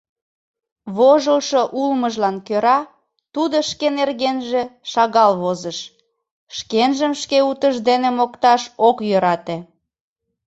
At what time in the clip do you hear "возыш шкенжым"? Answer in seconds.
5.41-7.13